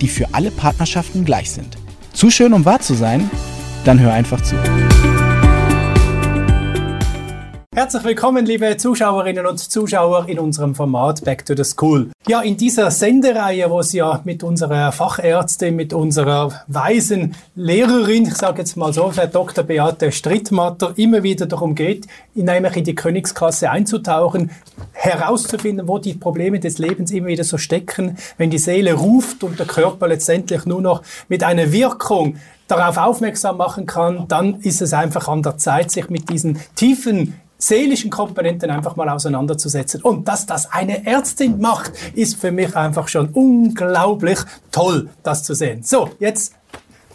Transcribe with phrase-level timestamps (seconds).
[0.00, 1.76] die für alle Partnerschaften gleich sind.
[2.12, 3.30] Zu schön, um wahr zu sein?
[3.84, 4.56] Dann hör einfach zu.
[7.78, 12.10] Herzlich willkommen, liebe Zuschauerinnen und Zuschauer in unserem Format Back to the School.
[12.26, 18.34] Ja, in dieser Sendereihe, wo es ja mit unserer Fachärztin, mit unserer weisen Lehrerin, ich
[18.34, 19.62] sage jetzt mal so, Herr Dr.
[19.62, 24.50] Beate Strittmatter, immer wieder darum geht, nämlich in die Königsklasse einzutauchen,
[24.90, 29.56] herauszufinden, wo die Probleme des Lebens immer wieder so stecken, wenn die Seele ruft und
[29.56, 34.92] der Körper letztendlich nur noch mit einer Wirkung darauf aufmerksam machen kann, dann ist es
[34.92, 40.00] einfach an der Zeit, sich mit diesen tiefen seelischen Komponenten einfach mal auseinanderzusetzen.
[40.02, 44.38] Und dass das eine Ärztin macht, ist für mich einfach schon unglaublich
[44.70, 45.82] toll, das zu sehen.
[45.82, 46.54] So, jetzt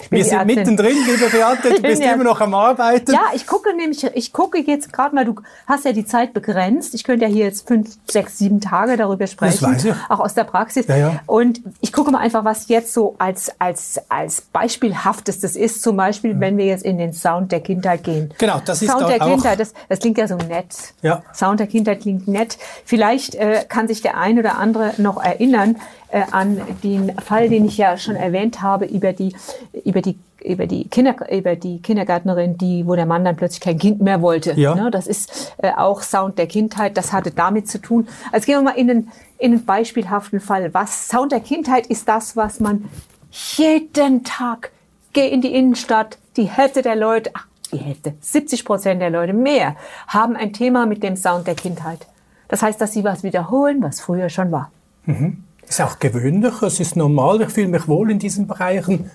[0.09, 3.12] wir sind mittendrin, liebe Beate, du bist immer noch am Arbeiten.
[3.12, 5.36] Ja, ich gucke nämlich, ich gucke jetzt gerade mal, du
[5.68, 6.94] hast ja die Zeit begrenzt.
[6.94, 9.59] Ich könnte ja hier jetzt fünf, sechs, sieben Tage darüber sprechen.
[9.62, 9.94] Das weiß ich.
[10.09, 10.88] Auch aus der Praxis.
[10.88, 11.20] Ja, ja.
[11.26, 15.81] Und ich gucke mal einfach, was jetzt so als, als, als beispielhaftestes ist.
[15.81, 16.40] Zum Beispiel, mhm.
[16.40, 18.34] wenn wir jetzt in den Sound der Kindheit gehen.
[18.38, 20.68] Genau, das ist Sound der auch Kindheit, das, das klingt ja so nett.
[21.02, 21.24] Ja.
[21.34, 22.58] Sound der Kindheit klingt nett.
[22.86, 25.78] Vielleicht äh, kann sich der ein oder andere noch erinnern,
[26.14, 29.36] äh, an den Fall, den ich ja schon erwähnt habe, über die,
[29.83, 33.80] über die über die Kinder, über die Kindergärtnerin, die, wo der Mann dann plötzlich kein
[33.80, 34.52] Kind mehr wollte.
[34.59, 34.75] Ja.
[34.75, 36.97] Ne, das ist äh, auch Sound der Kindheit.
[36.97, 38.09] Das hatte damit zu tun.
[38.34, 40.73] Also gehen wir mal in den, in den beispielhaften Fall.
[40.73, 42.89] Was Sound der Kindheit ist das, was man
[43.31, 44.72] jeden Tag
[45.14, 46.18] geh in die Innenstadt.
[46.35, 50.85] Die Hälfte der Leute, ach, die Hälfte, 70 Prozent der Leute mehr haben ein Thema
[50.85, 52.06] mit dem Sound der Kindheit.
[52.50, 54.72] Das heißt, dass sie was wiederholen, was früher schon war.
[55.06, 55.46] Mhm.
[55.68, 59.09] Ist auch gewöhnlich, es ist normal, ich fühle mich wohl in diesen Bereichen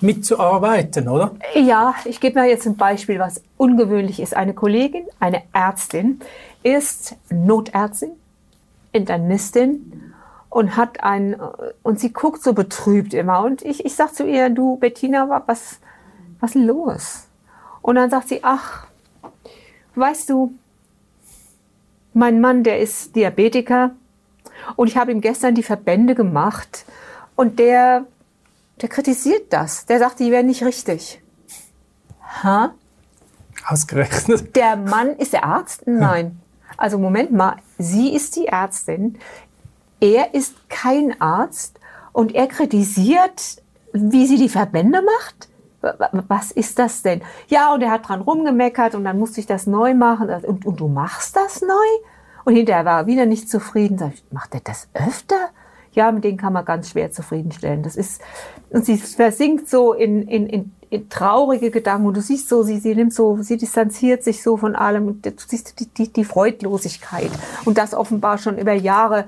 [0.00, 1.32] mitzuarbeiten, oder?
[1.54, 4.34] Ja, ich gebe mir jetzt ein Beispiel, was ungewöhnlich ist.
[4.34, 6.20] Eine Kollegin, eine Ärztin,
[6.62, 8.10] ist Notärztin,
[8.92, 10.14] Internistin
[10.50, 11.36] und hat ein,
[11.82, 13.44] und sie guckt so betrübt immer.
[13.44, 15.78] Und ich, ich sag zu ihr, du Bettina, was,
[16.40, 17.26] was ist los?
[17.82, 18.86] Und dann sagt sie, ach,
[19.94, 20.52] weißt du,
[22.14, 23.92] mein Mann, der ist Diabetiker,
[24.76, 26.84] und ich habe ihm gestern die Verbände gemacht
[27.36, 28.04] und der,
[28.80, 29.86] der kritisiert das.
[29.86, 31.22] Der sagt, die wären nicht richtig.
[32.42, 32.74] Ha?
[33.66, 34.54] Ausgerechnet.
[34.56, 35.86] Der Mann ist der Arzt?
[35.86, 36.40] Nein.
[36.76, 39.18] Also Moment mal, sie ist die Ärztin.
[40.00, 41.80] Er ist kein Arzt
[42.12, 43.62] und er kritisiert,
[43.92, 45.48] wie sie die Verbände macht?
[46.28, 47.22] Was ist das denn?
[47.46, 50.28] Ja, und er hat dran rumgemeckert und dann musste ich das neu machen.
[50.28, 51.68] Und, und du machst das neu?
[52.48, 53.98] Und hinterher war er wieder nicht zufrieden.
[53.98, 55.50] Sag ich, macht er das öfter?
[55.92, 57.82] Ja, mit denen kann man ganz schwer zufriedenstellen.
[57.82, 58.22] Das ist,
[58.70, 62.78] und sie versinkt so in, in, in, in traurige Gedanken und du siehst so, sie,
[62.78, 66.24] sie nimmt so, sie distanziert sich so von allem und du siehst die, die, die
[66.24, 67.30] Freudlosigkeit
[67.66, 69.26] und das offenbar schon über Jahre.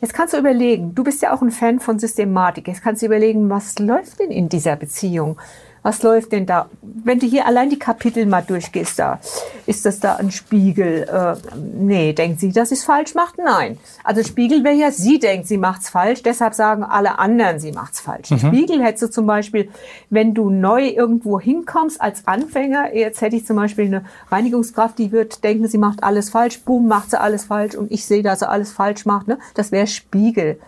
[0.00, 2.68] Jetzt kannst du überlegen, du bist ja auch ein Fan von Systematik.
[2.68, 5.36] Jetzt kannst du überlegen, was läuft denn in dieser Beziehung?
[5.86, 6.68] Was läuft denn da?
[6.82, 9.20] Wenn du hier allein die Kapitel mal durchgehst, da
[9.66, 11.04] ist das da ein Spiegel.
[11.04, 11.36] Äh,
[11.78, 13.38] nee, denkt sie, dass sie es falsch macht?
[13.38, 13.78] Nein.
[14.02, 18.00] Also Spiegel wäre ja, sie denkt, sie macht's falsch, deshalb sagen alle anderen, sie macht's
[18.00, 18.32] falsch.
[18.32, 18.38] Mhm.
[18.38, 19.70] Spiegel hättest du zum Beispiel,
[20.10, 25.12] wenn du neu irgendwo hinkommst als Anfänger, jetzt hätte ich zum Beispiel eine Reinigungskraft, die
[25.12, 28.40] wird denken, sie macht alles falsch, boom, macht sie alles falsch und ich sehe, dass
[28.40, 29.28] sie alles falsch macht.
[29.28, 29.38] Ne?
[29.54, 30.58] Das wäre Spiegel.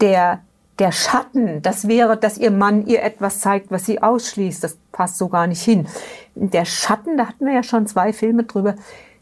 [0.00, 0.38] Der
[0.78, 4.64] der Schatten, das wäre, dass ihr Mann ihr etwas zeigt, was sie ausschließt.
[4.64, 5.86] Das passt so gar nicht hin.
[6.34, 8.74] Der Schatten, da hatten wir ja schon zwei Filme drüber.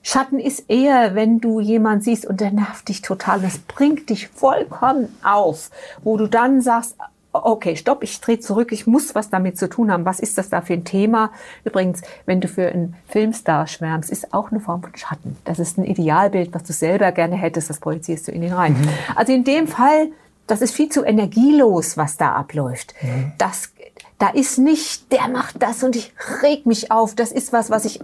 [0.02, 4.28] Schatten ist eher, wenn du jemand siehst und der nervt dich total, das bringt dich
[4.28, 5.70] vollkommen auf,
[6.02, 6.96] wo du dann sagst,
[7.32, 10.04] okay, stopp, ich drehe zurück, ich muss was damit zu tun haben.
[10.04, 11.30] Was ist das da für ein Thema?
[11.64, 15.36] Übrigens, wenn du für einen Filmstar schwärmst, ist auch eine Form von Schatten.
[15.44, 18.72] Das ist ein Idealbild, was du selber gerne hättest, das projizierst du in ihn rein.
[18.72, 18.88] Mhm.
[19.14, 20.08] Also in dem Fall
[20.46, 22.94] das ist viel zu energielos, was da abläuft.
[23.00, 23.32] Mhm.
[23.38, 23.70] Das,
[24.18, 26.12] da ist nicht, der macht das und ich
[26.42, 27.14] reg mich auf.
[27.14, 28.00] Das ist was, was ich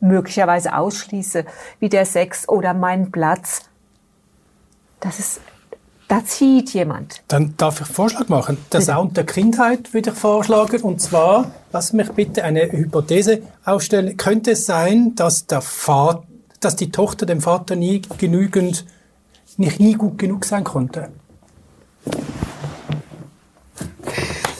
[0.00, 1.44] möglicherweise ausschließe,
[1.80, 3.62] wie der Sex oder mein Platz.
[5.00, 5.40] Das ist,
[6.08, 7.22] da zieht jemand.
[7.28, 8.58] Dann darf ich einen Vorschlag machen.
[8.72, 8.92] Der bitte.
[8.92, 10.82] Sound der Kindheit würde ich vorschlagen.
[10.82, 14.16] Und zwar, lass mich bitte eine Hypothese aufstellen.
[14.16, 16.24] Könnte es sein, dass der Vater,
[16.60, 18.84] dass die Tochter dem Vater nie genügend,
[19.56, 21.08] nicht nie gut genug sein konnte?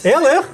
[0.05, 0.47] Ehrlich?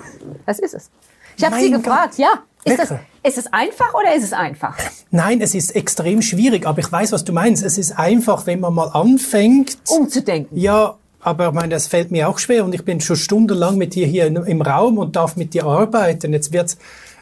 [0.46, 0.90] Das ist es.
[1.36, 1.84] Ich habe sie Gott.
[1.84, 2.42] gefragt, ja.
[2.64, 2.90] Ist, das,
[3.22, 4.76] ist es einfach oder ist es einfach?
[5.10, 7.64] Nein, es ist extrem schwierig, aber ich weiß, was du meinst.
[7.64, 9.78] Es ist einfach, wenn man mal anfängt.
[9.88, 10.56] Umzudenken.
[10.58, 13.94] Ja, aber ich meine, das fällt mir auch schwer und ich bin schon stundenlang mit
[13.94, 16.32] dir hier im Raum und darf mit dir arbeiten.
[16.32, 16.78] Jetzt wird's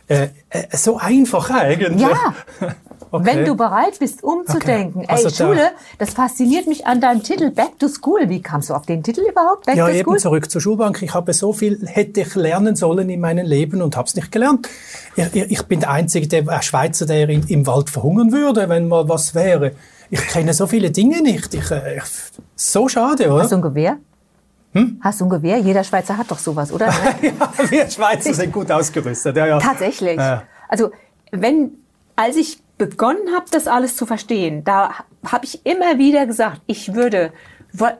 [0.08, 2.00] äh, äh, so einfach eigentlich.
[2.00, 2.34] Ja.
[3.16, 3.26] Okay.
[3.26, 5.02] Wenn du bereit bist, umzudenken.
[5.02, 5.10] Okay.
[5.10, 8.28] Also Ey, da- Schule, das fasziniert mich an deinem Titel Back to School.
[8.28, 9.66] Wie kamst du auf den Titel überhaupt?
[9.66, 10.18] Back Ja, to eben School?
[10.18, 11.02] zurück zur Schulbank.
[11.02, 14.30] Ich habe so viel, hätte ich lernen sollen in meinem Leben und habe es nicht
[14.32, 14.68] gelernt.
[15.16, 18.88] Ich, ich, bin der Einzige, der ein Schweizer, der in, im Wald verhungern würde, wenn
[18.88, 19.72] mal was wäre.
[20.10, 21.54] Ich kenne so viele Dinge nicht.
[21.54, 22.04] Ich, äh, ich,
[22.54, 23.42] so schade, oder?
[23.42, 23.98] Hast du ein Gewehr?
[24.72, 25.00] Hm?
[25.02, 25.58] Hast du ein Gewehr?
[25.58, 26.86] Jeder Schweizer hat doch sowas, oder?
[27.22, 29.36] ja, wir Schweizer sind gut ausgerüstet.
[29.36, 29.58] Ja, ja.
[29.58, 30.16] Tatsächlich.
[30.16, 30.42] Ja.
[30.68, 30.90] Also,
[31.32, 31.72] wenn,
[32.14, 34.90] als ich begonnen habe, das alles zu verstehen, da
[35.24, 37.32] habe ich immer wieder gesagt, ich würde,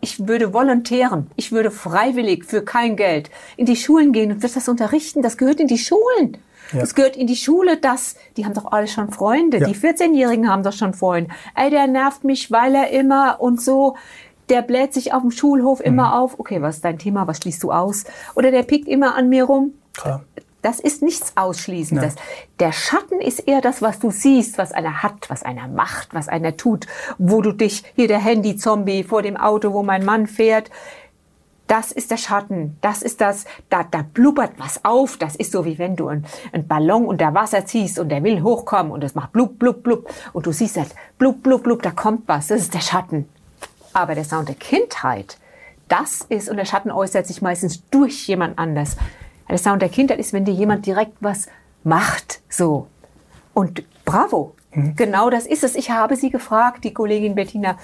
[0.01, 4.55] ich würde volontären, ich würde freiwillig für kein Geld in die Schulen gehen und würde
[4.55, 5.23] das unterrichten.
[5.23, 6.39] Das gehört in die Schulen.
[6.73, 6.81] Ja.
[6.81, 9.59] Das gehört in die Schule, das, die haben doch alle schon Freunde.
[9.59, 9.67] Ja.
[9.69, 11.31] Die 14-Jährigen haben doch schon Freunde.
[11.55, 13.97] Ey, der nervt mich, weil er immer und so,
[14.49, 16.13] der bläht sich auf dem Schulhof immer Mhm.
[16.15, 16.41] auf.
[16.41, 17.27] Okay, was ist dein Thema?
[17.27, 18.05] Was schließt du aus?
[18.35, 19.75] Oder der pickt immer an mir rum.
[19.97, 20.25] Klar.
[20.67, 22.17] Das ist nichts Ausschließendes.
[22.59, 26.27] Der Schatten ist eher das, was du siehst, was einer hat, was einer macht, was
[26.27, 30.73] einer tut, wo du dich, hier der Handy-Zombie vor dem Auto, wo mein Mann fährt,
[31.69, 32.79] das ist der Schatten.
[32.81, 35.17] Das ist das, da, da blubbert was auf.
[35.19, 38.43] Das ist so, wie wenn du einen, einen Ballon unter Wasser ziehst und der will
[38.43, 40.13] hochkommen und es macht blub, blub, blub.
[40.33, 42.49] Und du siehst halt, blub, blub, blub, da kommt was.
[42.49, 43.29] Das ist der Schatten.
[43.93, 45.39] Aber der Sound der Kindheit,
[45.87, 48.97] das ist, und der Schatten äußert sich meistens durch jemand anders.
[49.49, 51.49] Der Sound der Kindheit ist, wenn dir jemand direkt was
[51.85, 52.89] macht, so.
[53.55, 54.55] Und bravo.
[54.73, 55.75] Genau das ist es.
[55.75, 57.77] Ich habe sie gefragt, die Kollegin Bettina,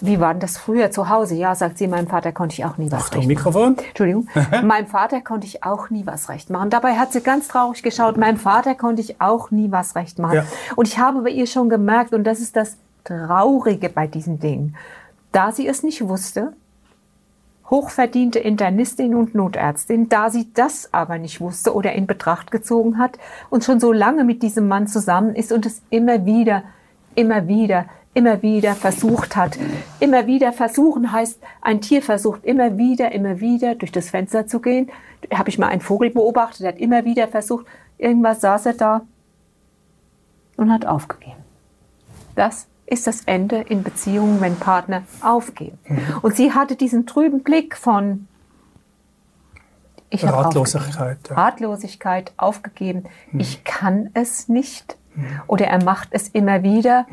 [0.00, 1.34] wie war denn das früher zu Hause?
[1.34, 3.72] Ja, sagt sie, meinem Vater konnte ich auch nie was Achtung, recht Mikrofon.
[3.72, 3.84] machen.
[3.88, 4.28] Entschuldigung.
[4.62, 6.70] meinem Vater konnte ich auch nie was recht machen.
[6.70, 8.16] Dabei hat sie ganz traurig geschaut.
[8.16, 10.36] Meinem Vater konnte ich auch nie was recht machen.
[10.36, 10.44] Ja.
[10.76, 14.76] Und ich habe bei ihr schon gemerkt, und das ist das Traurige bei diesen Dingen,
[15.32, 16.52] da sie es nicht wusste,
[17.70, 23.18] hochverdiente Internistin und Notärztin, da sie das aber nicht wusste oder in Betracht gezogen hat
[23.50, 26.62] und schon so lange mit diesem Mann zusammen ist und es immer wieder,
[27.14, 29.58] immer wieder, immer wieder versucht hat.
[30.00, 34.60] Immer wieder versuchen heißt, ein Tier versucht immer wieder, immer wieder durch das Fenster zu
[34.60, 34.90] gehen.
[35.32, 37.66] Habe ich mal einen Vogel beobachtet, der hat immer wieder versucht,
[37.98, 39.02] irgendwas saß er da
[40.56, 41.44] und hat aufgegeben.
[42.34, 45.78] Das ist das Ende in Beziehungen, wenn Partner aufgeben.
[46.22, 48.26] Und sie hatte diesen trüben Blick von
[50.10, 51.24] ich Ratlosigkeit, aufgegeben.
[51.28, 51.34] ja.
[51.36, 53.04] Ratlosigkeit, aufgegeben.
[53.32, 54.96] Ich kann es nicht.
[55.46, 57.06] Oder er macht es immer wieder.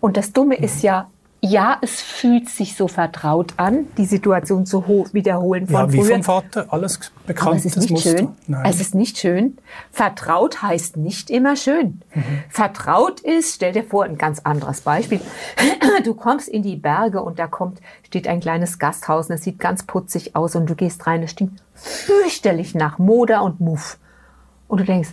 [0.00, 1.10] Und das Dumme ist ja,
[1.42, 5.98] ja, es fühlt sich so vertraut an, die Situation zu ho- wiederholen von Ja, wie
[6.02, 6.14] früher.
[6.14, 8.18] vom Vater, alles bekannt, es ist nicht Muster.
[8.18, 8.28] schön.
[8.48, 8.66] Nein.
[8.68, 9.56] Es ist nicht schön.
[9.92, 12.00] Vertraut heißt nicht immer schön.
[12.14, 12.24] Mhm.
[12.48, 15.20] Vertraut ist, stell dir vor, ein ganz anderes Beispiel.
[16.04, 19.58] Du kommst in die Berge und da kommt, steht ein kleines Gasthaus und es sieht
[19.58, 23.98] ganz putzig aus und du gehst rein, es stinkt fürchterlich nach Moder und Muff.
[24.68, 25.10] Und du denkst,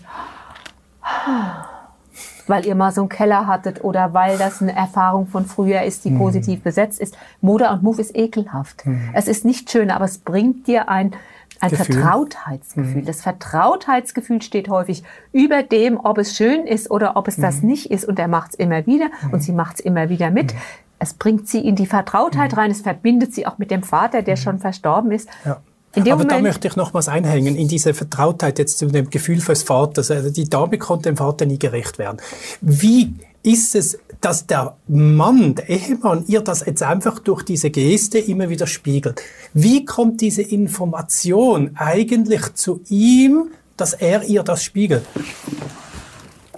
[2.48, 6.06] weil ihr mal so einen Keller hattet oder weil das eine Erfahrung von früher ist,
[6.06, 6.18] die Mhm.
[6.18, 7.18] positiv besetzt ist.
[7.42, 8.84] Moder und Muff ist ekelhaft.
[9.13, 11.12] Es ist nicht schön, aber es bringt dir ein,
[11.60, 11.96] ein Gefühl.
[11.96, 12.01] Mhm.
[12.01, 13.01] Vertrautheitsgefühl.
[13.03, 17.70] Das Vertrautheitsgefühl steht häufig über dem, ob es schön ist oder ob es das Mhm.
[17.70, 18.06] nicht ist.
[18.06, 20.53] Und er macht es immer wieder und sie macht es immer wieder mit.
[21.00, 22.58] Es bringt sie in die Vertrautheit Mhm.
[22.58, 22.72] rein.
[22.72, 25.29] Es verbindet sie auch mit dem Vater, der schon verstorben ist.
[25.46, 25.58] Ja.
[25.95, 29.39] Aber da Moment- möchte ich noch was einhängen, in diese Vertrautheit jetzt zu dem Gefühl
[29.39, 30.09] des Vaters.
[30.12, 32.17] Also die Dame konnte dem Vater nie gerecht werden.
[32.62, 38.17] Wie ist es, dass der Mann, der Ehemann, ihr das jetzt einfach durch diese Geste
[38.17, 39.21] immer wieder spiegelt?
[39.53, 45.03] Wie kommt diese Information eigentlich zu ihm, dass er ihr das spiegelt?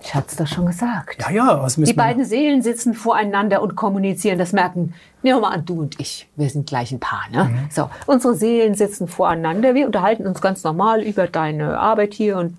[0.05, 1.19] Ich hatte es doch schon gesagt.
[1.19, 4.37] Ja, ja, also Die müssen wir- beiden Seelen sitzen voreinander und kommunizieren.
[4.37, 4.93] Das merken,
[5.23, 6.29] nehmen wir mal an, du und ich.
[6.35, 7.45] Wir sind gleich ein Paar, ne?
[7.45, 7.57] Mhm.
[7.71, 7.89] So.
[8.05, 9.73] Unsere Seelen sitzen voreinander.
[9.73, 12.55] Wir unterhalten uns ganz normal über deine Arbeit hier und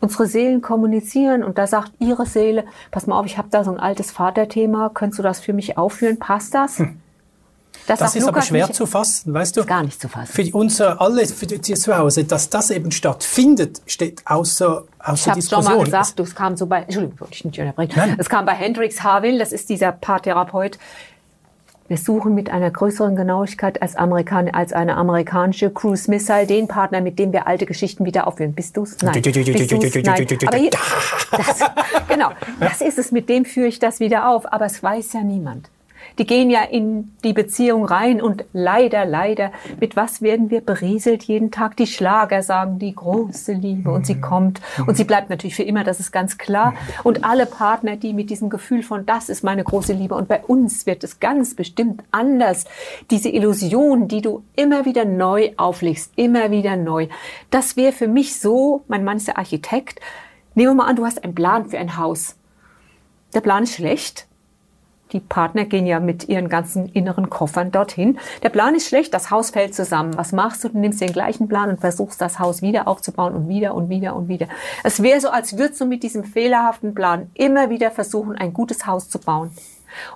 [0.00, 3.72] unsere Seelen kommunizieren und da sagt ihre Seele, pass mal auf, ich habe da so
[3.72, 4.90] ein altes Vaterthema.
[4.94, 6.18] Könntest du das für mich aufführen?
[6.20, 6.80] Passt das?
[7.86, 9.60] Das sagt ist aber schwer zu fassen, weißt du?
[9.60, 10.32] Ist gar nicht zu fassen.
[10.32, 15.08] Für unser alle für die, zu Hause, dass das eben stattfindet, steht außer, Ich außer
[15.08, 15.76] habe schon Diskussion.
[15.78, 17.92] mal gesagt, du, es kam so bei, Entschuldigung, wollte ich nicht unterbrechen.
[17.96, 18.16] Nein.
[18.18, 20.78] Es kam bei Hendrix Harville, das ist dieser Paartherapeut.
[21.88, 27.00] Wir suchen mit einer größeren Genauigkeit als, Amerikan als eine amerikanische Cruise Missile den Partner,
[27.00, 28.54] mit dem wir alte Geschichten wieder aufführen.
[28.54, 28.96] Bist du's?
[29.02, 29.22] Nein.
[29.22, 29.94] Bist du's?
[29.94, 30.26] Nein.
[30.48, 30.70] Aber hier,
[31.30, 31.60] das,
[32.08, 33.12] genau, das ist es.
[33.12, 34.52] Mit dem führe ich das wieder auf.
[34.52, 35.68] Aber es weiß ja niemand.
[36.18, 41.24] Die gehen ja in die Beziehung rein und leider, leider, mit was werden wir berieselt
[41.24, 41.76] jeden Tag?
[41.76, 45.84] Die Schlager sagen die große Liebe und sie kommt und sie bleibt natürlich für immer,
[45.84, 46.74] das ist ganz klar.
[47.04, 50.42] Und alle Partner, die mit diesem Gefühl von das ist meine große Liebe und bei
[50.42, 52.64] uns wird es ganz bestimmt anders.
[53.10, 57.08] Diese Illusion, die du immer wieder neu auflegst, immer wieder neu.
[57.50, 60.00] Das wäre für mich so, mein Mann ist der Architekt.
[60.54, 62.36] Nehmen wir mal an, du hast einen Plan für ein Haus.
[63.34, 64.26] Der Plan ist schlecht.
[65.12, 68.18] Die Partner gehen ja mit ihren ganzen inneren Koffern dorthin.
[68.42, 70.16] Der Plan ist schlecht, das Haus fällt zusammen.
[70.16, 70.68] Was machst du?
[70.68, 74.16] Du nimmst den gleichen Plan und versuchst das Haus wieder aufzubauen und wieder und wieder
[74.16, 74.48] und wieder.
[74.82, 78.86] Es wäre so, als würdest du mit diesem fehlerhaften Plan immer wieder versuchen, ein gutes
[78.86, 79.52] Haus zu bauen.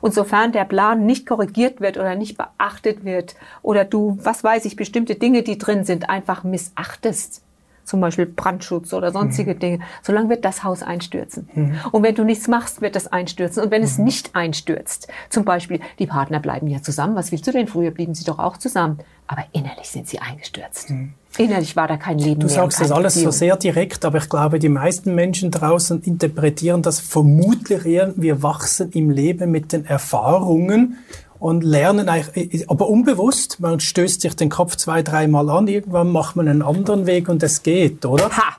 [0.00, 4.64] Und sofern der Plan nicht korrigiert wird oder nicht beachtet wird oder du, was weiß
[4.64, 7.42] ich, bestimmte Dinge, die drin sind, einfach missachtest,
[7.90, 9.58] zum Beispiel Brandschutz oder sonstige mhm.
[9.58, 11.48] Dinge, solange wird das Haus einstürzen.
[11.52, 11.74] Mhm.
[11.90, 13.64] Und wenn du nichts machst, wird das einstürzen.
[13.64, 13.88] Und wenn mhm.
[13.88, 17.66] es nicht einstürzt, zum Beispiel, die Partner bleiben ja zusammen, was willst du denn?
[17.66, 19.00] Früher blieben sie doch auch zusammen.
[19.26, 20.90] Aber innerlich sind sie eingestürzt.
[20.90, 21.14] Mhm.
[21.36, 22.56] Innerlich war da kein Leben du mehr.
[22.56, 23.32] Du sagst das alles Beziehung.
[23.32, 28.42] so sehr direkt, aber ich glaube, die meisten Menschen draußen interpretieren das vermutlich eher, wir
[28.42, 30.98] wachsen im Leben mit den Erfahrungen
[31.40, 36.36] und lernen eigentlich, aber unbewusst, man stößt sich den Kopf zwei, dreimal an, irgendwann macht
[36.36, 38.30] man einen anderen Weg und es geht, oder?
[38.36, 38.56] Ha!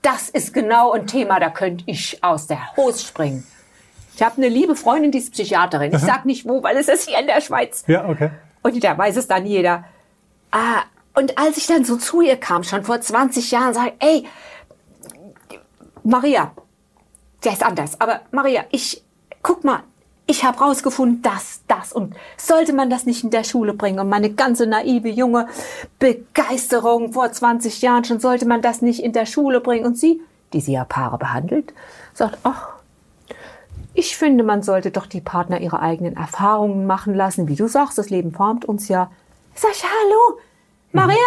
[0.00, 3.46] Das ist genau ein Thema, da könnte ich aus der Hose springen.
[4.16, 5.94] Ich habe eine liebe Freundin, die ist Psychiaterin.
[5.94, 7.84] Ich sag nicht wo, weil es ist hier in der Schweiz.
[7.86, 8.30] Ja, okay.
[8.62, 9.84] Und da weiß es dann jeder.
[10.50, 10.82] Ah,
[11.14, 14.26] und als ich dann so zu ihr kam, schon vor 20 Jahren, sage ey,
[16.02, 16.52] Maria,
[17.44, 19.02] der ist anders, aber Maria, ich,
[19.42, 19.84] guck mal,
[20.32, 24.08] ich habe rausgefunden, das, das und sollte man das nicht in der Schule bringen und
[24.08, 25.46] meine ganze naive junge
[25.98, 30.22] Begeisterung vor 20 Jahren schon sollte man das nicht in der Schule bringen und sie,
[30.54, 31.74] die sie ja Paare behandelt,
[32.14, 32.70] sagt, ach,
[33.94, 37.46] ich finde, man sollte doch die Partner ihre eigenen Erfahrungen machen lassen.
[37.46, 39.10] Wie du sagst, das Leben formt uns ja.
[39.54, 40.40] Sag ich, hallo,
[40.92, 41.18] Maria,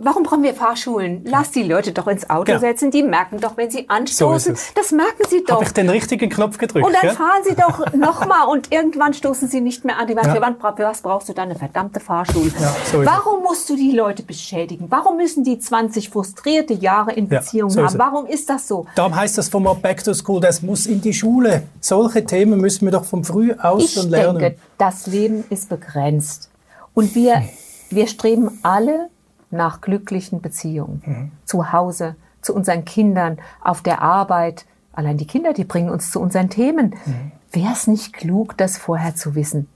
[0.00, 1.22] Warum brauchen wir Fahrschulen?
[1.24, 2.60] Lass die Leute doch ins Auto genau.
[2.60, 2.92] setzen.
[2.92, 4.54] Die merken doch, wenn sie anstoßen.
[4.54, 5.56] So das merken sie doch.
[5.56, 6.86] Habe ich den richtigen Knopf gedrückt?
[6.86, 7.14] Und dann ja?
[7.14, 10.14] fahren sie doch nochmal und irgendwann stoßen sie nicht mehr an die.
[10.14, 10.34] Ja.
[10.34, 12.52] Für was brauchst du da eine verdammte Fahrschule?
[12.60, 14.86] Ja, so Warum musst du die Leute beschädigen?
[14.88, 17.98] Warum müssen die 20 frustrierte Jahre in Beziehung so haben?
[17.98, 18.86] Warum ist das so?
[18.94, 21.62] Darum heißt das vom Back to School, das muss in die Schule.
[21.80, 24.36] Solche Themen müssen wir doch vom Früh aus ich schon lernen.
[24.36, 26.50] Ich denke, das Leben ist begrenzt.
[26.94, 27.42] Und wir,
[27.90, 29.08] wir streben alle
[29.50, 31.02] nach glücklichen Beziehungen.
[31.04, 31.32] Mhm.
[31.44, 34.66] Zu Hause, zu unseren Kindern, auf der Arbeit.
[34.92, 36.94] Allein die Kinder, die bringen uns zu unseren Themen.
[37.04, 37.32] Mhm.
[37.52, 39.68] Wäre es nicht klug, das vorher zu wissen?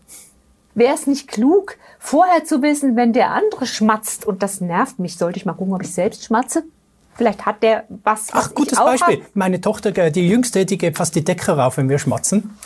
[0.75, 5.19] Wäre es nicht klug, vorher zu wissen, wenn der andere schmatzt und das nervt mich,
[5.19, 6.65] sollte ich mal gucken, ob ich selbst schmatze?
[7.15, 9.23] Vielleicht hat der was, was Ach, gutes Beispiel.
[9.23, 9.37] Hab.
[9.37, 12.57] Meine Tochter, die Jüngste, die geht fast die Decke rauf, wenn wir schmatzen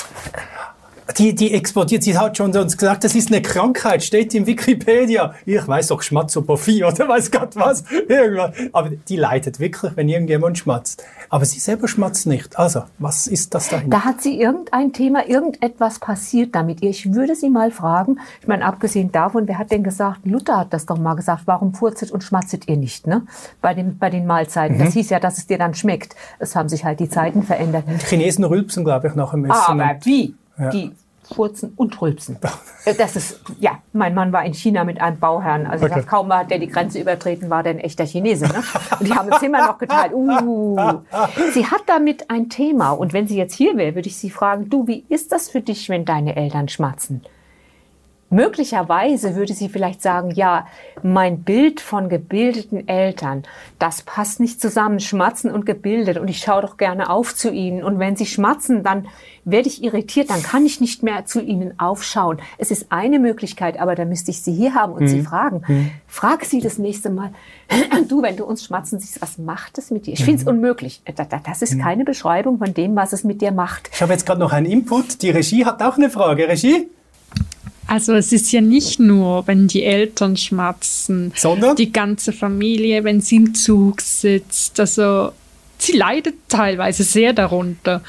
[1.18, 5.34] die, die exportiert, sie hat schon uns gesagt, das ist eine Krankheit, steht in Wikipedia.
[5.44, 8.52] Ich weiß doch Schmatzopophie oder weiß Gott was, irgendwas.
[8.72, 11.04] Aber die leidet wirklich, wenn irgendjemand schmatzt.
[11.28, 12.58] Aber sie selber schmatzt nicht.
[12.58, 13.98] Also, was ist das dahinter?
[13.98, 16.90] Da hat sie irgendein Thema, irgendetwas passiert damit ihr.
[16.90, 20.72] Ich würde sie mal fragen, ich meine, abgesehen davon, wer hat denn gesagt, Luther hat
[20.72, 23.22] das doch mal gesagt, warum furzet und schmatzet ihr nicht, ne?
[23.60, 24.76] Bei, dem, bei den Mahlzeiten.
[24.76, 24.84] Mhm.
[24.84, 26.16] Das hieß ja, dass es dir dann schmeckt.
[26.38, 27.84] Es haben sich halt die Zeiten verändert.
[27.88, 29.80] Die Chinesen rülpsen, glaube ich, noch ein bisschen.
[29.80, 30.34] Aber wie?
[30.58, 30.70] Ja.
[30.70, 30.92] Die
[31.34, 32.38] furzen und rülpsen.
[32.84, 35.66] Äh, das ist, ja, mein Mann war in China mit einem Bauherrn.
[35.66, 36.02] Also okay.
[36.06, 38.46] kaum hat der die Grenze übertreten, war der ein echter Chinese.
[38.46, 38.62] Ne?
[38.98, 40.12] Und die haben das Zimmer noch geteilt.
[40.14, 41.00] Uh.
[41.52, 42.90] Sie hat damit ein Thema.
[42.90, 45.60] Und wenn sie jetzt hier wäre, würde ich sie fragen, du, wie ist das für
[45.60, 47.22] dich, wenn deine Eltern schmatzen?
[48.28, 50.66] Möglicherweise würde sie vielleicht sagen, ja,
[51.02, 53.44] mein Bild von gebildeten Eltern,
[53.78, 57.84] das passt nicht zusammen, schmatzen und gebildet und ich schaue doch gerne auf zu ihnen
[57.84, 59.06] und wenn sie schmatzen, dann
[59.44, 62.40] werde ich irritiert, dann kann ich nicht mehr zu ihnen aufschauen.
[62.58, 65.08] Es ist eine Möglichkeit, aber da müsste ich sie hier haben und mhm.
[65.08, 65.62] sie fragen.
[65.68, 65.90] Mhm.
[66.08, 67.30] Frag sie das nächste Mal,
[68.08, 70.14] du, wenn du uns schmatzen siehst, was macht es mit dir?
[70.14, 70.50] Ich finde es mhm.
[70.50, 71.00] unmöglich.
[71.44, 71.80] Das ist mhm.
[71.80, 73.88] keine Beschreibung von dem, was es mit dir macht.
[73.92, 75.22] Ich habe jetzt gerade noch einen Input.
[75.22, 76.48] Die Regie hat auch eine Frage.
[76.48, 76.88] Regie?
[77.86, 83.20] Also es ist ja nicht nur, wenn die Eltern schmatzen, sondern die ganze Familie, wenn
[83.20, 84.80] sie im Zug sitzt.
[84.80, 85.32] Also
[85.78, 88.02] sie leidet teilweise sehr darunter.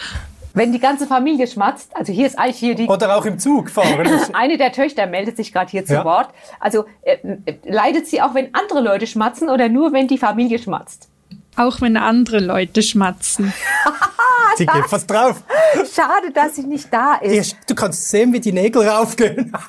[0.54, 2.88] Wenn die ganze Familie schmatzt, also hier ist eigentlich hier die...
[2.88, 4.08] Oder auch im Zug fahren.
[4.34, 6.04] Eine der Töchter meldet sich gerade hier zu ja.
[6.04, 6.30] Wort.
[6.60, 7.18] Also äh,
[7.64, 11.10] leidet sie auch, wenn andere Leute schmatzen oder nur, wenn die Familie schmatzt?
[11.58, 13.54] Auch wenn andere Leute schmatzen.
[14.58, 15.44] Sie gibt was drauf.
[15.94, 17.56] Schade, dass sie nicht da ist.
[17.68, 19.54] Du kannst sehen, wie die Nägel raufgehen.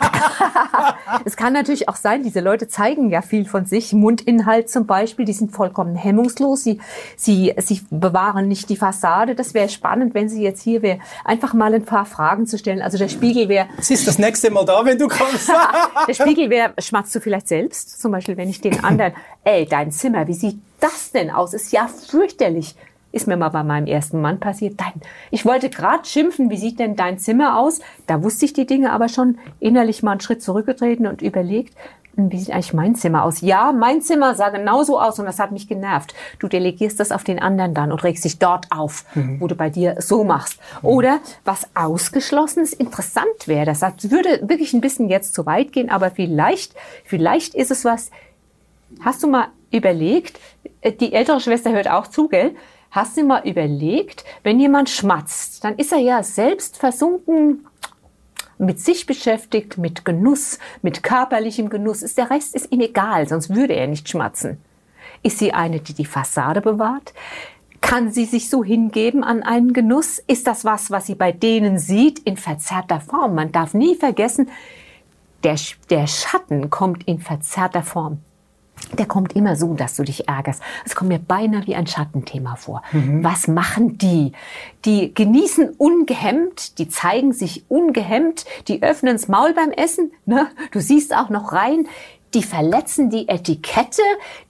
[1.24, 3.92] Es kann natürlich auch sein, diese Leute zeigen ja viel von sich.
[3.92, 6.64] Mundinhalt zum Beispiel, die sind vollkommen hemmungslos.
[6.64, 6.80] Sie,
[7.16, 9.34] sie, sie bewahren nicht die Fassade.
[9.34, 12.82] Das wäre spannend, wenn sie jetzt hier wäre, einfach mal ein paar Fragen zu stellen.
[12.82, 13.68] Also der Spiegel wäre.
[13.80, 15.50] Sie ist das nächste Mal da, wenn du kommst.
[16.08, 18.00] der Spiegel wäre, schmatzt du vielleicht selbst?
[18.00, 19.14] Zum Beispiel, wenn ich den anderen,
[19.44, 21.54] ey, dein Zimmer, wie sieht das denn aus?
[21.54, 22.74] Ist ja fürchterlich.
[23.10, 24.78] Ist mir mal bei meinem ersten Mann passiert.
[24.78, 27.80] Dein, ich wollte gerade schimpfen, wie sieht denn dein Zimmer aus?
[28.06, 31.74] Da wusste ich die Dinge aber schon innerlich mal einen Schritt zurückgetreten und überlegt,
[32.18, 33.40] hm, wie sieht eigentlich mein Zimmer aus?
[33.40, 36.14] Ja, mein Zimmer sah genauso aus und das hat mich genervt.
[36.38, 39.40] Du delegierst das auf den anderen dann und regst dich dort auf, mhm.
[39.40, 40.60] wo du bei dir so machst.
[40.82, 43.80] Oder was ausgeschlossenes interessant wäre, das
[44.10, 48.10] würde wirklich ein bisschen jetzt zu weit gehen, aber vielleicht, vielleicht ist es was,
[49.02, 50.38] hast du mal überlegt,
[50.80, 52.54] äh, die ältere Schwester hört auch zu, gell?
[52.90, 57.66] Hast du mal überlegt, wenn jemand schmatzt, dann ist er ja selbst versunken
[58.56, 62.02] mit sich beschäftigt, mit Genuss, mit körperlichem Genuss.
[62.02, 64.58] Ist der Rest ist ihm egal, sonst würde er nicht schmatzen.
[65.22, 67.12] Ist sie eine, die die Fassade bewahrt?
[67.80, 70.18] Kann sie sich so hingeben an einen Genuss?
[70.26, 73.34] Ist das was, was sie bei denen sieht, in verzerrter Form?
[73.34, 74.50] Man darf nie vergessen,
[75.44, 75.56] der,
[75.90, 78.18] der Schatten kommt in verzerrter Form
[78.96, 80.62] der kommt immer so, dass du dich ärgerst.
[80.84, 82.82] Es kommt mir beinahe wie ein Schattenthema vor.
[82.92, 83.22] Mhm.
[83.22, 84.32] Was machen die?
[84.84, 90.12] Die genießen ungehemmt, die zeigen sich ungehemmt, die öffnen das Maul beim Essen.
[90.26, 90.48] Ne?
[90.72, 91.86] Du siehst auch noch rein.
[92.34, 94.02] Die verletzen die Etikette,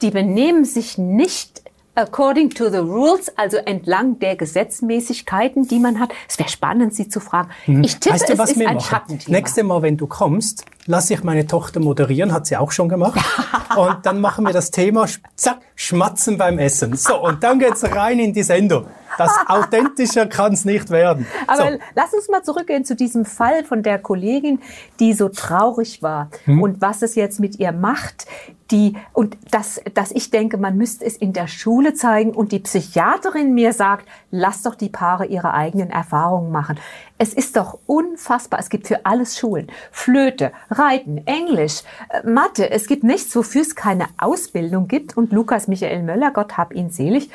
[0.03, 1.63] die benehmen sich nicht
[1.99, 6.13] according to the rules, also entlang der Gesetzmäßigkeiten, die man hat.
[6.29, 7.51] Es wäre spannend, Sie zu fragen.
[7.67, 7.83] Mhm.
[7.83, 8.89] Ich tippe, weißt du, was es ist ein machen?
[8.89, 9.37] Schattenthema.
[9.37, 13.21] Nächste Mal, wenn du kommst, lasse ich meine Tochter moderieren, hat sie auch schon gemacht.
[13.77, 16.97] und dann machen wir das Thema, zack, schmatzen beim Essen.
[16.97, 18.87] So, und dann geht's rein in die Sendung.
[19.19, 21.27] Das authentischer kann es nicht werden.
[21.47, 21.79] Aber so.
[21.95, 24.61] lass uns mal zurückgehen zu diesem Fall von der Kollegin,
[25.01, 26.63] die so traurig war hm.
[26.63, 28.27] und was es jetzt mit ihr macht.
[28.71, 32.59] Die, und dass, dass ich denke, man müsste es in der Schule zeigen und die
[32.59, 36.79] Psychiaterin mir sagt, lass doch die Paare ihre eigenen Erfahrungen machen.
[37.17, 38.61] Es ist doch unfassbar.
[38.61, 39.69] Es gibt für alles Schulen.
[39.91, 42.71] Flöte, Reiten, Englisch, äh, Mathe.
[42.71, 45.17] Es gibt nichts, wofür es keine Ausbildung gibt.
[45.17, 47.31] Und Lukas Michael Möller, Gott hab ihn selig,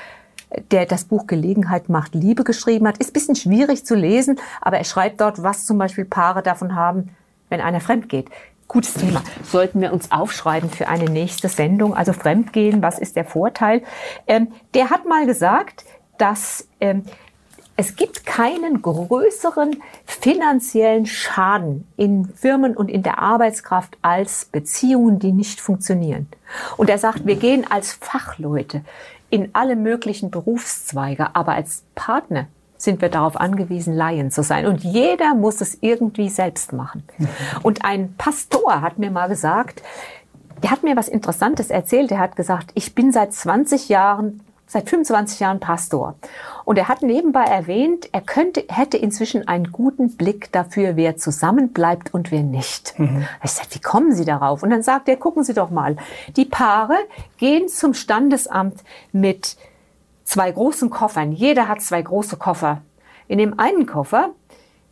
[0.72, 2.98] der das Buch Gelegenheit macht Liebe geschrieben hat.
[2.98, 6.76] Ist ein bisschen schwierig zu lesen, aber er schreibt dort, was zum Beispiel Paare davon
[6.76, 7.10] haben,
[7.50, 8.28] wenn einer fremd geht.
[8.68, 9.22] Gutes Thema.
[9.44, 11.96] Sollten wir uns aufschreiben für eine nächste Sendung.
[11.96, 13.84] Also Fremdgehen, was ist der Vorteil?
[14.26, 15.86] Ähm, der hat mal gesagt,
[16.18, 17.04] dass ähm,
[17.76, 25.32] es gibt keinen größeren finanziellen Schaden in Firmen und in der Arbeitskraft als Beziehungen, die
[25.32, 26.28] nicht funktionieren.
[26.78, 28.82] Und er sagt, wir gehen als Fachleute
[29.34, 32.46] in alle möglichen Berufszweige, aber als Partner
[32.78, 34.68] sind wir darauf angewiesen, Laien zu sein.
[34.68, 37.02] Und jeder muss es irgendwie selbst machen.
[37.64, 39.82] Und ein Pastor hat mir mal gesagt,
[40.62, 42.12] der hat mir was Interessantes erzählt.
[42.12, 44.42] Der hat gesagt, ich bin seit 20 Jahren
[44.74, 46.16] seit 25 Jahren Pastor.
[46.66, 52.14] Und er hat nebenbei erwähnt, er könnte, hätte inzwischen einen guten Blick dafür, wer zusammenbleibt
[52.14, 52.98] und wer nicht.
[52.98, 53.26] Mhm.
[53.44, 54.64] Ich sagte, wie kommen Sie darauf?
[54.64, 55.96] Und dann sagt er, gucken Sie doch mal.
[56.36, 56.98] Die Paare
[57.38, 59.58] gehen zum Standesamt mit
[60.24, 61.32] zwei großen Koffern.
[61.32, 62.82] Jeder hat zwei große Koffer.
[63.28, 64.32] In dem einen Koffer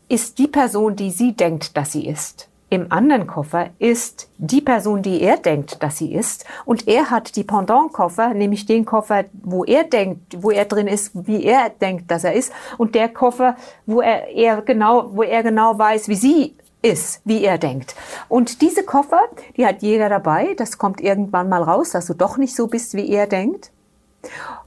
[0.09, 2.49] ist die Person, die sie denkt, dass sie ist.
[2.73, 6.45] Im anderen Koffer ist die Person, die er denkt, dass sie ist.
[6.63, 11.12] Und er hat die Pendant-Koffer, nämlich den Koffer, wo er denkt, wo er drin ist,
[11.27, 12.53] wie er denkt, dass er ist.
[12.77, 17.43] Und der Koffer, wo er, er genau, wo er genau weiß, wie sie ist, wie
[17.43, 17.93] er denkt.
[18.29, 19.19] Und diese Koffer,
[19.57, 20.53] die hat jeder dabei.
[20.55, 23.73] Das kommt irgendwann mal raus, dass du doch nicht so bist, wie er denkt.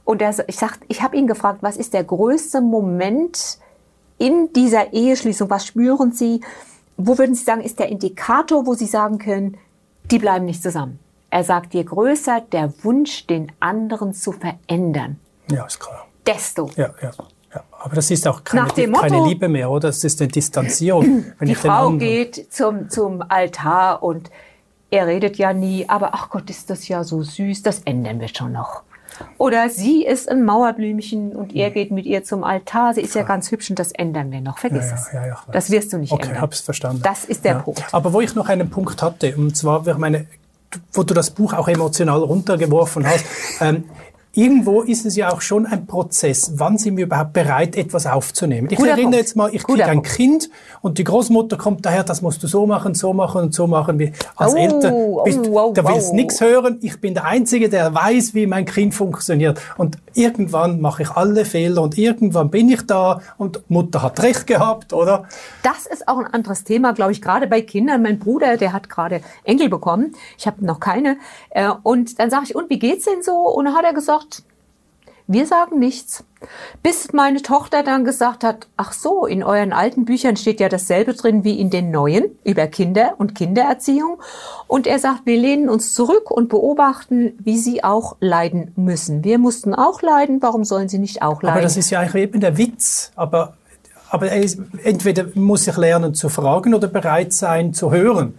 [0.03, 3.57] Und er, ich sag, ich habe ihn gefragt, was ist der größte Moment
[4.19, 5.49] in dieser Eheschließung?
[5.49, 6.41] Was spüren Sie?
[6.97, 9.57] Wo würden Sie sagen, ist der Indikator, wo Sie sagen können,
[10.11, 10.99] die bleiben nicht zusammen?
[11.29, 15.19] Er sagt, je größer der Wunsch, den anderen zu verändern,
[15.51, 16.07] ja, ist klar.
[16.25, 16.69] desto.
[16.75, 17.11] Ja, ja.
[17.53, 19.87] Ja, aber das ist auch keine, Motto, keine Liebe mehr, oder?
[19.87, 21.23] Das ist eine Distanzierung.
[21.41, 24.29] die Frau geht zum, zum Altar und
[24.91, 28.27] er redet ja nie, aber ach Gott, ist das ja so süß, das ändern wir
[28.27, 28.83] schon noch.
[29.37, 31.73] Oder sie ist ein Mauerblümchen und er hm.
[31.73, 32.93] geht mit ihr zum Altar.
[32.93, 34.57] Sie ist ja ganz hübsch und das ändern wir noch.
[34.57, 35.13] Vergiss ja, es.
[35.13, 36.37] Ja, ja, das wirst du nicht okay, ändern.
[36.37, 37.01] Okay, hab's verstanden.
[37.03, 37.83] Das ist der Punkt.
[37.91, 40.27] Aber wo ich noch einen Punkt hatte, und zwar, ich meine,
[40.93, 43.25] wo du das Buch auch emotional runtergeworfen hast,
[43.61, 43.85] ähm,
[44.35, 46.51] irgendwo ist es ja auch schon ein Prozess.
[46.55, 48.67] Wann sind wir überhaupt bereit, etwas aufzunehmen?
[48.69, 49.17] Ich Guter erinnere Punkt.
[49.17, 50.15] jetzt mal, ich Guter kriege ein Punkt.
[50.15, 50.49] Kind
[50.81, 53.99] und die Großmutter kommt daher, das musst du so machen, so machen und so machen.
[53.99, 56.15] Wie als Oh, Eltern bist, oh, wow, da willst wow.
[56.15, 56.79] nichts hören.
[56.81, 59.59] Ich bin der Einzige, der weiß, wie mein Kind funktioniert.
[59.77, 64.47] Und irgendwann mache ich alle Fehler und irgendwann bin ich da und Mutter hat recht
[64.47, 65.25] gehabt, oder?
[65.63, 68.01] Das ist auch ein anderes Thema, glaube ich, gerade bei Kindern.
[68.01, 70.13] Mein Bruder, der hat gerade Enkel bekommen.
[70.37, 71.17] Ich habe noch keine.
[71.49, 73.33] Äh, Und dann sage ich, und wie geht's denn so?
[73.33, 74.24] Und dann hat er gesagt,
[75.27, 76.23] wir sagen nichts.
[76.83, 81.13] Bis meine Tochter dann gesagt hat, ach so, in euren alten Büchern steht ja dasselbe
[81.13, 84.19] drin wie in den neuen über Kinder und Kindererziehung.
[84.67, 89.23] Und er sagt, wir lehnen uns zurück und beobachten, wie sie auch leiden müssen.
[89.23, 91.55] Wir mussten auch leiden, warum sollen sie nicht auch leiden?
[91.55, 93.11] Aber das ist ja eigentlich eben der Witz.
[93.15, 93.55] Aber,
[94.09, 94.45] aber er
[94.83, 98.33] entweder muss ich lernen zu fragen oder bereit sein zu hören.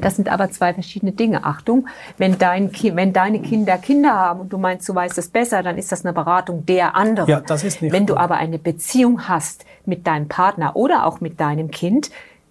[0.00, 1.44] Das sind aber zwei verschiedene Dinge.
[1.44, 1.86] Achtung,
[2.18, 5.62] wenn, dein Ki wenn deine Kinder Kinder haben und du meinst, du weißt es besser,
[5.62, 7.28] dann ist das eine Beratung der anderen.
[7.28, 11.20] Ja, das ist nicht Wenn du aber eine Beziehung hast mit deinem Partner oder auch
[11.20, 12.10] mit deinem Kind,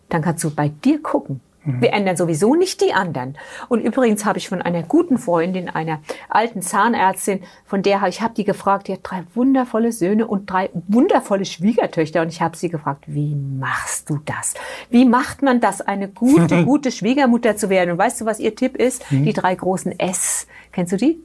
[0.10, 1.42] dann kannst du bei dir gucken.
[1.66, 3.38] Wir ändern sowieso nicht die anderen.
[3.68, 8.22] Und übrigens habe ich von einer guten Freundin, einer alten Zahnärztin, von der habe ich
[8.22, 12.22] habe die gefragt, die hat drei wundervolle Söhne und drei wundervolle Schwiegertöchter.
[12.22, 14.54] Und ich habe sie gefragt, wie machst du das?
[14.90, 17.92] Wie macht man das, eine gute, gute Schwiegermutter zu werden?
[17.92, 19.12] Und weißt du, was ihr Tipp ist?
[19.12, 19.26] Mhm.
[19.26, 20.48] Die drei großen S.
[20.72, 21.22] Kennst du die?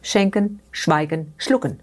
[0.00, 1.80] Schenken, schweigen, schlucken.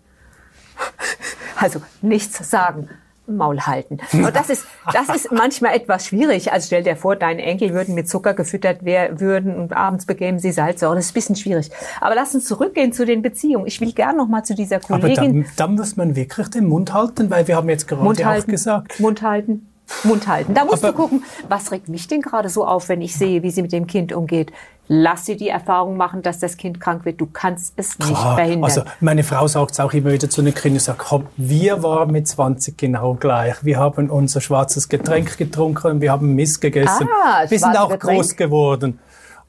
[1.57, 2.89] Also nichts sagen,
[3.27, 3.97] Maul halten.
[4.13, 6.51] Und das ist, das ist manchmal etwas schwierig.
[6.51, 10.39] Also stell dir vor, deine Enkel würden mit Zucker gefüttert wer- würden und abends bekämen
[10.39, 10.83] sie Salz.
[10.83, 11.69] Oh, das ist ein bisschen schwierig.
[12.01, 13.67] Aber lass uns zurückgehen zu den Beziehungen.
[13.67, 15.43] Ich will gern noch mal zu dieser Aber Kollegin.
[15.43, 18.25] dann, dann muss man wirklich den Mund halten, weil wir haben jetzt gerade Mund auch
[18.25, 19.67] halten, gesagt, Mund halten,
[20.03, 20.53] Mund halten.
[20.53, 23.43] Da musst Aber- du gucken, was regt mich denn gerade so auf, wenn ich sehe,
[23.43, 24.51] wie sie mit dem Kind umgeht.
[24.87, 27.21] Lass sie die Erfahrung machen, dass das Kind krank wird.
[27.21, 28.63] Du kannst es nicht klar, verhindern.
[28.65, 32.11] also meine Frau sagt es auch immer wieder zu den Kindern, sagt, komm, wir waren
[32.11, 33.55] mit 20 genau gleich.
[33.63, 37.07] Wir haben unser schwarzes Getränk getrunken, wir haben Mist gegessen.
[37.23, 38.17] Ah, wir sind auch Getränk.
[38.19, 38.99] groß geworden.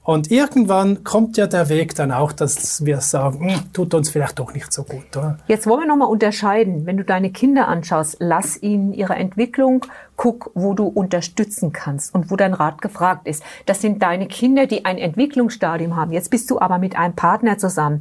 [0.05, 4.39] Und irgendwann kommt ja der Weg dann auch, dass wir sagen, "Hm, tut uns vielleicht
[4.41, 5.17] doch nicht so gut.
[5.17, 5.39] Oder?
[5.47, 6.87] Jetzt wollen wir noch mal unterscheiden.
[6.87, 9.87] Wenn du deine Kinder anschaust, lass ihnen ihre Entwicklung,
[10.17, 13.45] guck, wo du unterstützen kannst und wo dein Rat gefragt ist.
[13.67, 16.13] Das sind deine Kinder, die ein Entwicklungsstadium haben.
[16.13, 18.01] Jetzt bist du aber mit einem Partner zusammen.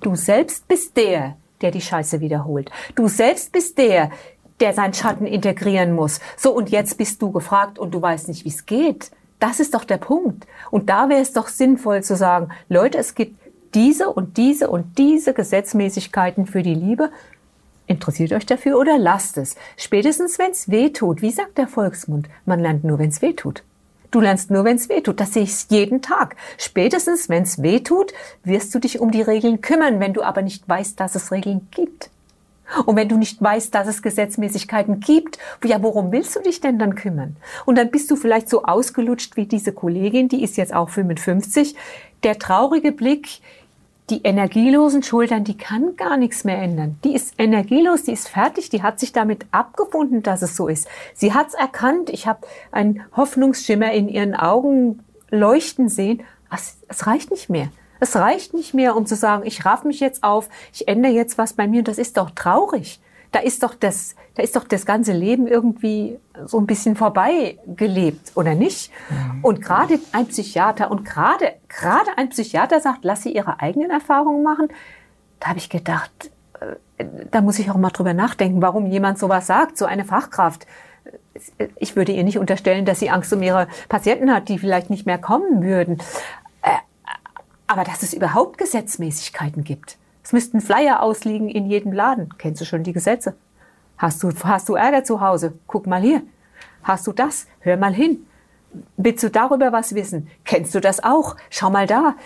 [0.00, 2.70] Du selbst bist der, der die Scheiße wiederholt.
[2.94, 4.10] Du selbst bist der,
[4.60, 6.20] der seinen Schatten integrieren muss.
[6.36, 9.10] So, und jetzt bist du gefragt und du weißt nicht, wie es geht.
[9.40, 10.46] Das ist doch der Punkt.
[10.70, 13.40] Und da wäre es doch sinnvoll zu sagen, Leute, es gibt
[13.74, 17.10] diese und diese und diese Gesetzmäßigkeiten für die Liebe.
[17.86, 19.56] Interessiert euch dafür oder lasst es.
[19.76, 21.22] Spätestens, wenn es weh tut.
[21.22, 22.28] Wie sagt der Volksmund?
[22.44, 23.64] Man lernt nur, wenn es weh tut.
[24.10, 25.20] Du lernst nur, wenn es weh tut.
[25.20, 26.36] Das sehe ich jeden Tag.
[26.58, 28.12] Spätestens, wenn es weh tut,
[28.44, 31.68] wirst du dich um die Regeln kümmern, wenn du aber nicht weißt, dass es Regeln
[31.70, 32.10] gibt.
[32.86, 36.78] Und wenn du nicht weißt, dass es Gesetzmäßigkeiten gibt, ja, worum willst du dich denn
[36.78, 37.36] dann kümmern?
[37.66, 41.74] Und dann bist du vielleicht so ausgelutscht wie diese Kollegin, die ist jetzt auch 55.
[42.22, 43.40] Der traurige Blick,
[44.10, 46.98] die energielosen Schultern, die kann gar nichts mehr ändern.
[47.04, 50.88] Die ist energielos, die ist fertig, die hat sich damit abgefunden, dass es so ist.
[51.14, 52.10] Sie hat es erkannt.
[52.10, 56.22] Ich habe einen Hoffnungsschimmer in ihren Augen leuchten sehen.
[56.52, 57.70] Es, es reicht nicht mehr.
[58.00, 61.38] Es reicht nicht mehr, um zu sagen, ich raff mich jetzt auf, ich ändere jetzt
[61.38, 61.82] was bei mir.
[61.82, 63.00] Das ist doch traurig.
[63.32, 67.58] Da ist doch das, da ist doch das ganze Leben irgendwie so ein bisschen vorbei
[67.76, 68.90] gelebt, oder nicht?
[69.42, 74.42] Und gerade ein Psychiater und gerade, gerade ein Psychiater sagt, lass sie ihre eigenen Erfahrungen
[74.42, 74.68] machen.
[75.38, 76.10] Da habe ich gedacht,
[76.98, 80.66] äh, da muss ich auch mal drüber nachdenken, warum jemand sowas sagt, so eine Fachkraft.
[81.76, 85.06] Ich würde ihr nicht unterstellen, dass sie Angst um ihre Patienten hat, die vielleicht nicht
[85.06, 85.98] mehr kommen würden.
[87.70, 89.96] Aber dass es überhaupt Gesetzmäßigkeiten gibt.
[90.24, 92.34] Es müssten Flyer ausliegen in jedem Laden.
[92.36, 93.36] Kennst du schon die Gesetze?
[93.96, 95.52] Hast du, hast du Ärger zu Hause?
[95.68, 96.22] Guck mal hier.
[96.82, 97.46] Hast du das?
[97.60, 98.26] Hör mal hin.
[98.96, 100.26] Willst du darüber was wissen?
[100.44, 101.36] Kennst du das auch?
[101.48, 102.16] Schau mal da.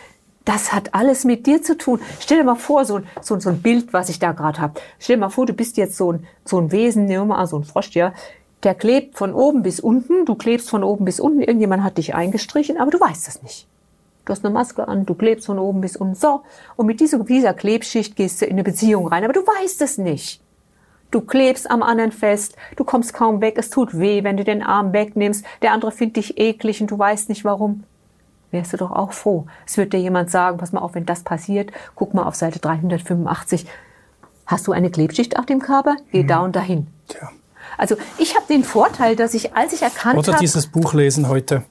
[0.46, 2.00] Das hat alles mit dir zu tun.
[2.20, 4.80] Stell dir mal vor, so, ein- so, so ein Bild, was ich da gerade habe.
[4.98, 7.46] Stell dir mal vor, du bist jetzt so ein, so ein Wesen, nehmen wir mal
[7.46, 8.14] so ein Frosch, ja.
[8.62, 10.24] Der klebt von oben bis unten.
[10.24, 11.42] Du klebst von oben bis unten.
[11.42, 13.66] Irgendjemand hat dich eingestrichen, aber du weißt es nicht.
[14.24, 16.14] Du hast eine Maske an, du klebst von oben bis unten.
[16.14, 16.42] So.
[16.76, 19.98] Und mit dieser, dieser Klebschicht gehst du in eine Beziehung rein, aber du weißt es
[19.98, 20.40] nicht.
[21.10, 24.62] Du klebst am anderen fest, du kommst kaum weg, es tut weh, wenn du den
[24.62, 27.84] Arm wegnimmst, der andere findet dich eklig und du weißt nicht warum.
[28.50, 29.46] Wärst du doch auch froh.
[29.66, 32.58] Es wird dir jemand sagen, pass mal auf, wenn das passiert, guck mal auf Seite
[32.58, 33.66] 385.
[34.46, 35.96] Hast du eine Klebschicht auf dem Körper?
[36.10, 36.88] Geh da und dahin.
[37.08, 37.30] Tja.
[37.78, 41.28] Also ich habe den Vorteil, dass ich, als ich erkannt Oder habe, dieses Buch lesen
[41.28, 41.64] heute.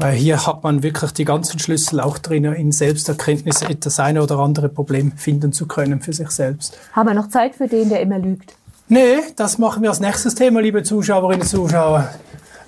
[0.00, 4.38] Weil hier hat man wirklich die ganzen Schlüssel auch drin, in Selbsterkenntnis das eine oder
[4.38, 6.78] andere Problem finden zu können für sich selbst.
[6.92, 8.54] Haben wir noch Zeit für den, der immer lügt?
[8.88, 12.08] Nee, das machen wir als nächstes Thema, liebe Zuschauerinnen und Zuschauer.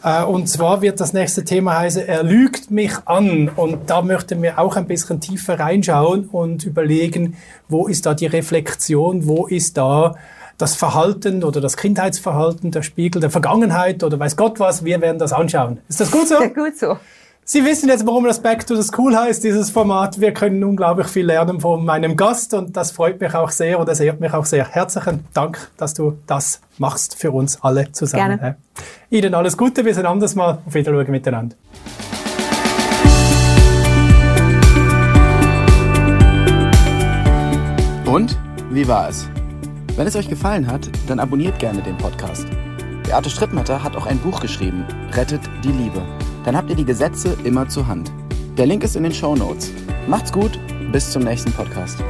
[0.05, 3.49] Äh, und zwar wird das nächste Thema heißen, er lügt mich an.
[3.49, 8.27] Und da möchten wir auch ein bisschen tiefer reinschauen und überlegen, wo ist da die
[8.27, 10.16] Reflexion, wo ist da
[10.59, 14.85] das Verhalten oder das Kindheitsverhalten, der Spiegel der Vergangenheit oder weiß Gott was.
[14.85, 15.79] Wir werden das anschauen.
[15.88, 16.35] Ist das gut so?
[16.35, 16.99] Ja, gut so.
[17.44, 20.20] Sie wissen jetzt, warum das Back to the School heißt, dieses Format.
[20.20, 23.98] Wir können unglaublich viel lernen von meinem Gast und das freut mich auch sehr oder
[23.98, 24.64] ehrt mich auch sehr.
[24.64, 28.38] Herzlichen Dank, dass du das machst für uns alle zusammen.
[28.38, 28.57] Gerne.
[29.11, 30.59] Ihnen alles Gute, bis ein anderes Mal.
[30.64, 31.57] Auf Wiedersehen miteinander.
[38.07, 38.38] Und
[38.70, 39.26] wie war es?
[39.96, 42.46] Wenn es euch gefallen hat, dann abonniert gerne den Podcast.
[43.02, 46.02] Beate Strittmatter hat auch ein Buch geschrieben, Rettet die Liebe.
[46.44, 48.11] Dann habt ihr die Gesetze immer zur Hand.
[48.57, 49.70] Der Link ist in den Show Notes.
[50.07, 50.59] Macht's gut,
[50.92, 52.02] bis zum nächsten Podcast.